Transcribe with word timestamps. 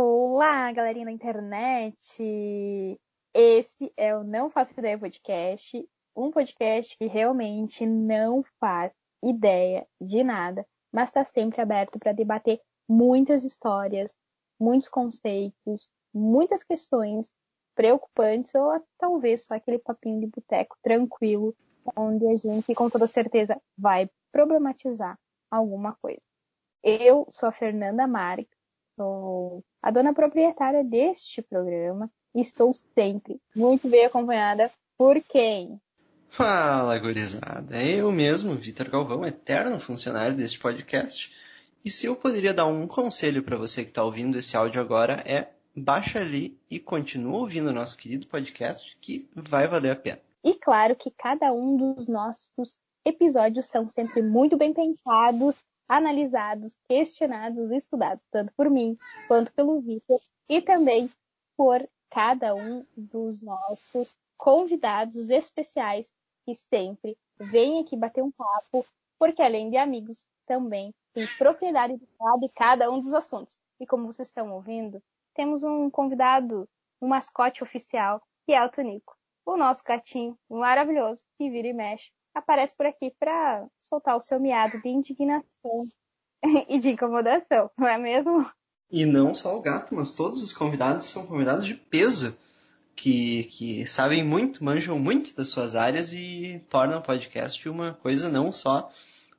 Olá, 0.00 0.70
galerinha 0.70 1.06
da 1.06 1.10
internet! 1.10 3.00
Esse 3.34 3.92
é 3.96 4.16
o 4.16 4.22
Não 4.22 4.48
Faço 4.48 4.72
Ideia 4.78 4.96
Podcast, 4.96 5.84
um 6.14 6.30
podcast 6.30 6.96
que 6.96 7.06
realmente 7.06 7.84
não 7.84 8.44
faz 8.60 8.92
ideia 9.20 9.84
de 10.00 10.22
nada, 10.22 10.64
mas 10.92 11.08
está 11.08 11.24
sempre 11.24 11.60
aberto 11.60 11.98
para 11.98 12.12
debater 12.12 12.60
muitas 12.88 13.42
histórias, 13.42 14.14
muitos 14.56 14.88
conceitos, 14.88 15.90
muitas 16.14 16.62
questões 16.62 17.34
preocupantes 17.74 18.54
ou 18.54 18.80
talvez 18.98 19.46
só 19.46 19.54
aquele 19.54 19.80
papinho 19.80 20.20
de 20.20 20.26
boteco 20.28 20.76
tranquilo, 20.80 21.56
onde 21.96 22.24
a 22.28 22.36
gente 22.36 22.72
com 22.72 22.88
toda 22.88 23.08
certeza 23.08 23.60
vai 23.76 24.08
problematizar 24.30 25.18
alguma 25.50 25.96
coisa. 25.96 26.24
Eu 26.84 27.26
sou 27.30 27.48
a 27.48 27.52
Fernanda 27.52 28.06
Marques, 28.06 28.56
sou 28.96 29.64
a 29.82 29.90
dona 29.90 30.12
proprietária 30.12 30.84
deste 30.84 31.42
programa 31.42 32.10
estou 32.34 32.74
sempre 32.94 33.40
muito 33.54 33.88
bem 33.88 34.04
acompanhada 34.06 34.70
por 34.96 35.20
quem? 35.22 35.80
Fala, 36.28 36.98
gurizada. 36.98 37.76
É 37.76 38.00
eu 38.00 38.12
mesmo, 38.12 38.54
Vitor 38.54 38.90
Galvão, 38.90 39.24
eterno 39.24 39.80
funcionário 39.80 40.36
deste 40.36 40.58
podcast. 40.58 41.32
E 41.84 41.90
se 41.90 42.06
eu 42.06 42.16
poderia 42.16 42.52
dar 42.52 42.66
um 42.66 42.86
conselho 42.86 43.42
para 43.42 43.56
você 43.56 43.82
que 43.82 43.90
está 43.90 44.04
ouvindo 44.04 44.36
esse 44.36 44.56
áudio 44.56 44.80
agora 44.80 45.22
é 45.24 45.48
baixa 45.74 46.18
ali 46.18 46.58
e 46.70 46.78
continua 46.78 47.38
ouvindo 47.38 47.70
o 47.70 47.72
nosso 47.72 47.96
querido 47.96 48.26
podcast 48.26 48.96
que 49.00 49.28
vai 49.34 49.66
valer 49.68 49.92
a 49.92 49.96
pena. 49.96 50.20
E 50.44 50.54
claro 50.54 50.96
que 50.96 51.10
cada 51.10 51.52
um 51.52 51.76
dos 51.76 52.08
nossos 52.08 52.76
episódios 53.04 53.66
são 53.66 53.88
sempre 53.88 54.22
muito 54.22 54.56
bem 54.56 54.74
pensados, 54.74 55.56
analisados, 55.88 56.76
questionados, 56.86 57.70
estudados, 57.70 58.24
tanto 58.30 58.52
por 58.54 58.68
mim 58.68 58.96
quanto 59.26 59.52
pelo 59.52 59.80
Vitor 59.80 60.20
e 60.48 60.60
também 60.60 61.10
por 61.56 61.88
cada 62.10 62.54
um 62.54 62.84
dos 62.96 63.40
nossos 63.40 64.14
convidados 64.36 65.30
especiais 65.30 66.12
que 66.44 66.54
sempre 66.54 67.16
vêm 67.38 67.80
aqui 67.80 67.96
bater 67.96 68.22
um 68.22 68.30
papo, 68.30 68.86
porque 69.18 69.42
além 69.42 69.70
de 69.70 69.76
amigos, 69.76 70.26
também 70.46 70.94
tem 71.12 71.26
propriedade 71.36 71.96
de 71.96 72.48
cada 72.54 72.90
um 72.90 73.00
dos 73.00 73.12
assuntos. 73.12 73.58
E 73.80 73.86
como 73.86 74.06
vocês 74.06 74.28
estão 74.28 74.52
ouvindo, 74.52 75.02
temos 75.34 75.62
um 75.62 75.90
convidado, 75.90 76.68
um 77.00 77.08
mascote 77.08 77.62
oficial, 77.62 78.22
que 78.46 78.52
é 78.52 78.64
o 78.64 78.68
Tonico, 78.68 79.16
o 79.44 79.56
nosso 79.56 79.82
gatinho 79.84 80.38
maravilhoso 80.48 81.24
que 81.36 81.50
vira 81.50 81.68
e 81.68 81.72
mexe 81.72 82.10
aparece 82.38 82.74
por 82.76 82.86
aqui 82.86 83.12
para 83.18 83.66
soltar 83.82 84.16
o 84.16 84.22
seu 84.22 84.40
miado 84.40 84.80
de 84.80 84.88
indignação 84.88 85.88
e 86.68 86.78
de 86.78 86.90
incomodação, 86.90 87.70
não 87.76 87.88
é 87.88 87.98
mesmo? 87.98 88.50
E 88.90 89.04
não 89.04 89.34
só 89.34 89.56
o 89.56 89.60
gato, 89.60 89.94
mas 89.94 90.12
todos 90.12 90.42
os 90.42 90.52
convidados 90.52 91.04
são 91.04 91.26
convidados 91.26 91.66
de 91.66 91.74
peso, 91.74 92.38
que, 92.96 93.44
que 93.44 93.86
sabem 93.86 94.24
muito, 94.24 94.64
manjam 94.64 94.98
muito 94.98 95.36
das 95.36 95.48
suas 95.48 95.76
áreas 95.76 96.12
e 96.14 96.64
tornam 96.68 96.98
o 96.98 97.02
podcast 97.02 97.68
uma 97.68 97.94
coisa 97.94 98.28
não 98.28 98.52
só 98.52 98.90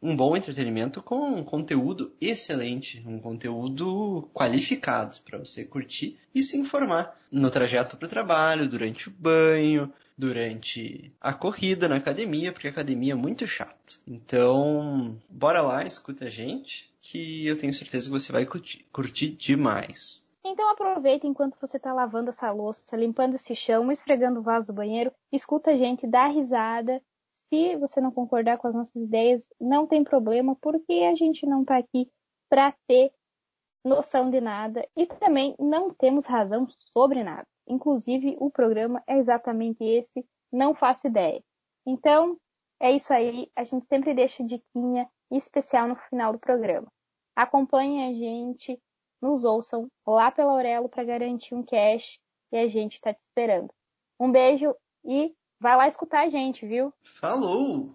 um 0.00 0.14
bom 0.16 0.36
entretenimento 0.36 1.02
com 1.02 1.16
um 1.16 1.44
conteúdo 1.44 2.12
excelente, 2.20 3.02
um 3.06 3.18
conteúdo 3.18 4.28
qualificado 4.32 5.16
para 5.24 5.38
você 5.38 5.64
curtir 5.64 6.18
e 6.34 6.42
se 6.42 6.56
informar 6.56 7.18
no 7.30 7.50
trajeto 7.50 7.96
para 7.96 8.06
o 8.06 8.08
trabalho, 8.08 8.68
durante 8.68 9.08
o 9.08 9.12
banho, 9.12 9.92
durante 10.16 11.12
a 11.20 11.32
corrida 11.32 11.88
na 11.88 11.96
academia, 11.96 12.52
porque 12.52 12.66
a 12.66 12.70
academia 12.70 13.12
é 13.12 13.16
muito 13.16 13.46
chato. 13.46 14.00
Então, 14.06 15.16
bora 15.28 15.62
lá, 15.62 15.84
escuta 15.84 16.24
a 16.24 16.28
gente, 16.28 16.92
que 17.00 17.46
eu 17.46 17.56
tenho 17.56 17.72
certeza 17.72 18.06
que 18.06 18.12
você 18.12 18.32
vai 18.32 18.44
curtir, 18.44 18.84
curtir 18.92 19.28
demais. 19.30 20.28
Então 20.44 20.70
aproveita 20.70 21.26
enquanto 21.26 21.58
você 21.60 21.76
está 21.76 21.92
lavando 21.92 22.30
essa 22.30 22.50
louça, 22.50 22.96
limpando 22.96 23.34
esse 23.34 23.54
chão, 23.54 23.92
esfregando 23.92 24.40
o 24.40 24.42
vaso 24.42 24.68
do 24.68 24.72
banheiro, 24.72 25.12
escuta 25.32 25.72
a 25.72 25.76
gente, 25.76 26.06
dá 26.06 26.26
risada. 26.26 27.02
Se 27.48 27.76
você 27.76 28.00
não 28.00 28.10
concordar 28.10 28.58
com 28.58 28.68
as 28.68 28.74
nossas 28.74 28.94
ideias, 28.96 29.48
não 29.60 29.86
tem 29.86 30.04
problema, 30.04 30.56
porque 30.60 30.92
a 31.10 31.14
gente 31.14 31.46
não 31.46 31.62
está 31.62 31.78
aqui 31.78 32.10
para 32.48 32.74
ter 32.86 33.12
noção 33.84 34.30
de 34.30 34.40
nada 34.40 34.86
e 34.96 35.06
também 35.06 35.54
não 35.58 35.92
temos 35.94 36.26
razão 36.26 36.66
sobre 36.94 37.22
nada. 37.22 37.46
Inclusive, 37.66 38.36
o 38.38 38.50
programa 38.50 39.02
é 39.06 39.18
exatamente 39.18 39.82
esse, 39.82 40.24
não 40.52 40.74
faço 40.74 41.06
ideia. 41.06 41.42
Então, 41.86 42.36
é 42.80 42.92
isso 42.92 43.12
aí. 43.12 43.50
A 43.56 43.64
gente 43.64 43.86
sempre 43.86 44.14
deixa 44.14 44.44
diquinha 44.44 45.08
especial 45.30 45.88
no 45.88 45.96
final 45.96 46.32
do 46.32 46.38
programa. 46.38 46.86
Acompanhem 47.36 48.08
a 48.08 48.12
gente, 48.12 48.80
nos 49.20 49.44
ouçam 49.44 49.88
lá 50.06 50.30
pela 50.30 50.52
Aurelo 50.52 50.88
para 50.88 51.04
garantir 51.04 51.54
um 51.54 51.62
cash 51.62 52.18
e 52.52 52.56
a 52.56 52.66
gente 52.66 52.94
está 52.94 53.12
te 53.12 53.20
esperando. 53.28 53.72
Um 54.18 54.30
beijo 54.30 54.74
e 55.04 55.34
vai 55.60 55.76
lá 55.76 55.86
escutar 55.88 56.24
a 56.24 56.28
gente, 56.28 56.66
viu? 56.66 56.92
Falou! 57.02 57.94